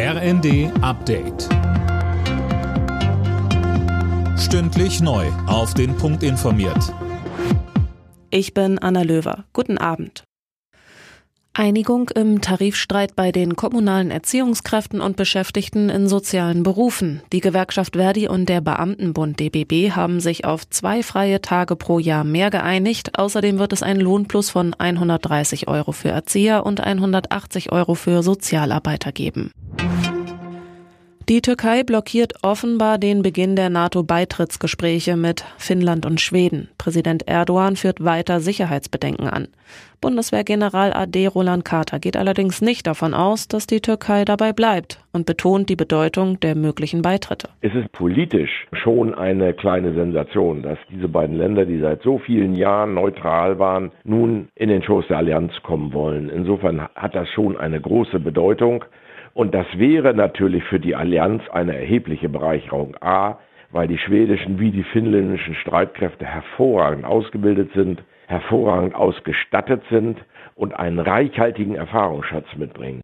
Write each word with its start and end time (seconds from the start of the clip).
RND 0.00 0.70
Update. 0.80 1.48
Stündlich 4.38 5.00
neu. 5.00 5.26
Auf 5.48 5.74
den 5.74 5.96
Punkt 5.96 6.22
informiert. 6.22 6.94
Ich 8.30 8.54
bin 8.54 8.78
Anna 8.78 9.02
Löwer. 9.02 9.46
Guten 9.52 9.76
Abend. 9.76 10.22
Einigung 11.52 12.10
im 12.10 12.40
Tarifstreit 12.40 13.16
bei 13.16 13.32
den 13.32 13.56
kommunalen 13.56 14.12
Erziehungskräften 14.12 15.00
und 15.00 15.16
Beschäftigten 15.16 15.88
in 15.88 16.06
sozialen 16.06 16.62
Berufen. 16.62 17.20
Die 17.32 17.40
Gewerkschaft 17.40 17.96
Verdi 17.96 18.28
und 18.28 18.48
der 18.48 18.60
Beamtenbund 18.60 19.40
DBB 19.40 19.96
haben 19.96 20.20
sich 20.20 20.44
auf 20.44 20.70
zwei 20.70 21.02
freie 21.02 21.42
Tage 21.42 21.74
pro 21.74 21.98
Jahr 21.98 22.22
mehr 22.22 22.50
geeinigt. 22.50 23.18
Außerdem 23.18 23.58
wird 23.58 23.72
es 23.72 23.82
einen 23.82 24.00
Lohnplus 24.00 24.50
von 24.50 24.74
130 24.74 25.66
Euro 25.66 25.90
für 25.90 26.10
Erzieher 26.10 26.64
und 26.64 26.80
180 26.80 27.72
Euro 27.72 27.96
für 27.96 28.22
Sozialarbeiter 28.22 29.10
geben. 29.10 29.50
Die 31.28 31.42
Türkei 31.42 31.82
blockiert 31.82 32.32
offenbar 32.42 32.96
den 32.96 33.20
Beginn 33.20 33.54
der 33.54 33.68
NATO-Beitrittsgespräche 33.68 35.14
mit 35.14 35.44
Finnland 35.58 36.06
und 36.06 36.22
Schweden. 36.22 36.70
Präsident 36.78 37.28
Erdogan 37.28 37.76
führt 37.76 38.02
weiter 38.02 38.40
Sicherheitsbedenken 38.40 39.28
an. 39.28 39.48
Bundeswehrgeneral 40.00 40.94
AD 40.94 41.26
Roland 41.26 41.66
Carter 41.66 41.98
geht 41.98 42.16
allerdings 42.16 42.62
nicht 42.62 42.86
davon 42.86 43.12
aus, 43.12 43.46
dass 43.46 43.66
die 43.66 43.80
Türkei 43.80 44.24
dabei 44.24 44.54
bleibt 44.54 45.04
und 45.12 45.26
betont 45.26 45.68
die 45.68 45.76
Bedeutung 45.76 46.40
der 46.40 46.54
möglichen 46.54 47.02
Beitritte. 47.02 47.50
Es 47.60 47.74
ist 47.74 47.92
politisch 47.92 48.66
schon 48.72 49.14
eine 49.14 49.52
kleine 49.52 49.92
Sensation, 49.92 50.62
dass 50.62 50.78
diese 50.90 51.08
beiden 51.08 51.36
Länder, 51.36 51.66
die 51.66 51.78
seit 51.78 52.00
so 52.00 52.16
vielen 52.16 52.54
Jahren 52.54 52.94
neutral 52.94 53.58
waren, 53.58 53.92
nun 54.02 54.48
in 54.54 54.70
den 54.70 54.82
Schoß 54.82 55.04
der 55.08 55.18
Allianz 55.18 55.52
kommen 55.62 55.92
wollen. 55.92 56.30
Insofern 56.30 56.88
hat 56.94 57.14
das 57.14 57.28
schon 57.28 57.58
eine 57.58 57.82
große 57.82 58.18
Bedeutung. 58.18 58.82
Und 59.38 59.54
das 59.54 59.66
wäre 59.76 60.14
natürlich 60.14 60.64
für 60.64 60.80
die 60.80 60.96
Allianz 60.96 61.44
eine 61.52 61.76
erhebliche 61.76 62.28
Bereicherung. 62.28 62.96
A, 63.00 63.38
weil 63.70 63.86
die 63.86 63.96
schwedischen 63.96 64.58
wie 64.58 64.72
die 64.72 64.82
finnländischen 64.82 65.54
Streitkräfte 65.54 66.26
hervorragend 66.26 67.04
ausgebildet 67.04 67.70
sind, 67.72 68.02
hervorragend 68.26 68.96
ausgestattet 68.96 69.84
sind 69.90 70.18
und 70.56 70.74
einen 70.74 70.98
reichhaltigen 70.98 71.76
Erfahrungsschatz 71.76 72.46
mitbringen. 72.56 73.00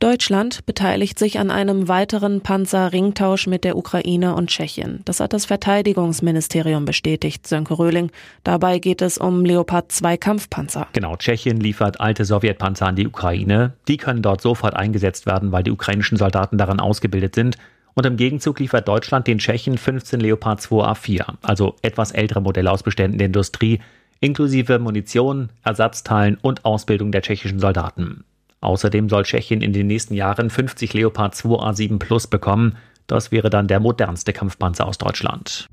Deutschland 0.00 0.64
beteiligt 0.64 1.18
sich 1.18 1.38
an 1.38 1.50
einem 1.50 1.86
weiteren 1.86 2.40
Panzerringtausch 2.40 3.46
mit 3.46 3.64
der 3.64 3.76
Ukraine 3.76 4.34
und 4.34 4.48
Tschechien. 4.48 5.02
Das 5.04 5.20
hat 5.20 5.34
das 5.34 5.44
Verteidigungsministerium 5.44 6.86
bestätigt, 6.86 7.46
Sönke 7.46 7.78
Röhling. 7.78 8.10
Dabei 8.42 8.78
geht 8.78 9.02
es 9.02 9.18
um 9.18 9.44
Leopard 9.44 9.92
2 9.92 10.16
Kampfpanzer. 10.16 10.86
Genau, 10.94 11.16
Tschechien 11.16 11.60
liefert 11.60 12.00
alte 12.00 12.24
Sowjetpanzer 12.24 12.86
an 12.86 12.96
die 12.96 13.06
Ukraine. 13.06 13.74
Die 13.88 13.98
können 13.98 14.22
dort 14.22 14.40
sofort 14.40 14.74
eingesetzt 14.74 15.26
werden, 15.26 15.52
weil 15.52 15.64
die 15.64 15.70
ukrainischen 15.70 16.16
Soldaten 16.16 16.56
daran 16.56 16.80
ausgebildet 16.80 17.34
sind. 17.34 17.58
Und 17.92 18.06
im 18.06 18.16
Gegenzug 18.16 18.58
liefert 18.58 18.88
Deutschland 18.88 19.26
den 19.26 19.36
Tschechen 19.36 19.76
15 19.76 20.18
Leopard 20.18 20.62
2 20.62 20.76
A4, 20.76 21.34
also 21.42 21.76
etwas 21.82 22.12
ältere 22.12 22.40
Modelle 22.40 22.72
aus 22.72 22.82
Beständen 22.82 23.18
der 23.18 23.26
Industrie, 23.26 23.80
inklusive 24.20 24.78
Munition, 24.78 25.50
Ersatzteilen 25.62 26.38
und 26.40 26.64
Ausbildung 26.64 27.12
der 27.12 27.20
tschechischen 27.20 27.58
Soldaten. 27.58 28.24
Außerdem 28.60 29.08
soll 29.08 29.24
Tschechien 29.24 29.62
in 29.62 29.72
den 29.72 29.86
nächsten 29.86 30.14
Jahren 30.14 30.50
50 30.50 30.92
Leopard 30.92 31.34
2A7 31.34 31.98
Plus 31.98 32.26
bekommen. 32.26 32.76
Das 33.06 33.32
wäre 33.32 33.50
dann 33.50 33.68
der 33.68 33.80
modernste 33.80 34.32
Kampfpanzer 34.32 34.86
aus 34.86 34.98
Deutschland. 34.98 35.66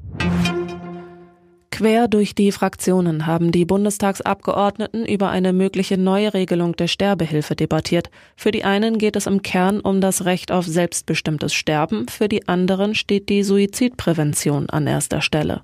Quer 1.77 2.07
durch 2.07 2.33
die 2.33 2.51
Fraktionen 2.51 3.27
haben 3.27 3.51
die 3.51 3.63
Bundestagsabgeordneten 3.63 5.05
über 5.05 5.29
eine 5.29 5.53
mögliche 5.53 5.95
Neuregelung 5.95 6.75
der 6.75 6.87
Sterbehilfe 6.87 7.55
debattiert. 7.55 8.09
Für 8.35 8.49
die 8.49 8.63
einen 8.63 8.97
geht 8.97 9.15
es 9.15 9.27
im 9.27 9.43
Kern 9.43 9.79
um 9.81 10.01
das 10.01 10.25
Recht 10.25 10.51
auf 10.51 10.65
selbstbestimmtes 10.65 11.53
Sterben, 11.53 12.07
für 12.07 12.29
die 12.29 12.47
anderen 12.47 12.95
steht 12.95 13.29
die 13.29 13.43
Suizidprävention 13.43 14.71
an 14.71 14.87
erster 14.87 15.21
Stelle. 15.21 15.61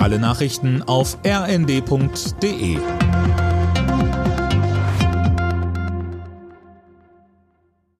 Alle 0.00 0.18
Nachrichten 0.18 0.82
auf 0.82 1.16
rnd.de 1.24 2.78